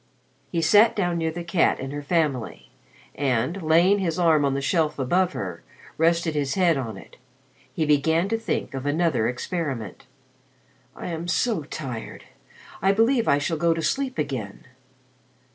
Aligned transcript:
He 0.51 0.63
sat 0.63 0.95
down 0.95 1.19
near 1.19 1.29
the 1.29 1.43
cat 1.43 1.79
and 1.79 1.93
her 1.93 2.01
family, 2.01 2.71
and, 3.13 3.61
laying 3.61 3.99
his 3.99 4.17
arm 4.17 4.43
on 4.45 4.55
the 4.55 4.59
shelf 4.61 4.97
above 4.97 5.33
her, 5.33 5.61
rested 5.95 6.33
his 6.33 6.55
head 6.55 6.75
on 6.75 6.97
it. 6.97 7.17
He 7.71 7.85
began 7.85 8.27
to 8.29 8.37
think 8.39 8.73
of 8.73 8.87
another 8.87 9.27
experiment. 9.27 10.07
"I 10.95 11.09
am 11.09 11.27
so 11.27 11.61
tired, 11.65 12.23
I 12.81 12.91
believe 12.93 13.27
I 13.27 13.37
shall 13.37 13.57
go 13.57 13.75
to 13.75 13.83
sleep 13.83 14.17
again. 14.17 14.65